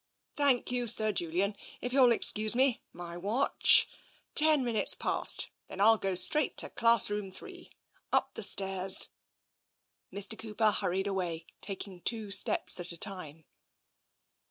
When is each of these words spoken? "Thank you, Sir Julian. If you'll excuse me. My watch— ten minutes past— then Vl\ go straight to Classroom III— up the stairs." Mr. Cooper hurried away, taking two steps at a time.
"Thank 0.35 0.71
you, 0.71 0.87
Sir 0.87 1.11
Julian. 1.11 1.55
If 1.79 1.93
you'll 1.93 2.11
excuse 2.11 2.55
me. 2.55 2.81
My 2.91 3.15
watch— 3.17 3.87
ten 4.33 4.63
minutes 4.63 4.95
past— 4.95 5.51
then 5.67 5.77
Vl\ 5.77 6.01
go 6.01 6.15
straight 6.15 6.57
to 6.57 6.71
Classroom 6.71 7.31
III— 7.39 7.69
up 8.11 8.33
the 8.33 8.41
stairs." 8.41 9.09
Mr. 10.11 10.35
Cooper 10.39 10.71
hurried 10.71 11.05
away, 11.05 11.45
taking 11.61 12.01
two 12.01 12.31
steps 12.31 12.79
at 12.79 12.91
a 12.91 12.97
time. 12.97 13.45